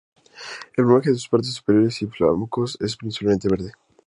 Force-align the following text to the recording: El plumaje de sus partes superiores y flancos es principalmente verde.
El 0.77 0.85
plumaje 0.85 1.11
de 1.11 1.15
sus 1.15 1.27
partes 1.29 1.53
superiores 1.53 2.01
y 2.01 2.07
flancos 2.07 2.75
es 2.81 2.97
principalmente 2.97 3.47
verde. 3.47 3.71